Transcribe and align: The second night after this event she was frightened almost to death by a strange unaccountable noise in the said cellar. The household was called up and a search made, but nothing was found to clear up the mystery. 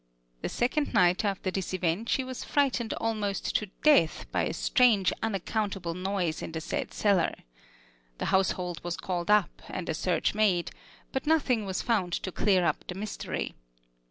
The 0.41 0.49
second 0.49 0.95
night 0.95 1.23
after 1.23 1.51
this 1.51 1.75
event 1.75 2.09
she 2.09 2.23
was 2.23 2.43
frightened 2.43 2.91
almost 2.95 3.55
to 3.57 3.67
death 3.83 4.25
by 4.31 4.45
a 4.47 4.51
strange 4.55 5.13
unaccountable 5.21 5.93
noise 5.93 6.41
in 6.41 6.53
the 6.53 6.59
said 6.59 6.91
cellar. 6.91 7.35
The 8.17 8.25
household 8.33 8.83
was 8.83 8.97
called 8.97 9.29
up 9.29 9.61
and 9.69 9.87
a 9.89 9.93
search 9.93 10.33
made, 10.33 10.71
but 11.11 11.27
nothing 11.27 11.67
was 11.67 11.83
found 11.83 12.13
to 12.13 12.31
clear 12.31 12.65
up 12.65 12.83
the 12.87 12.95
mystery. 12.95 13.53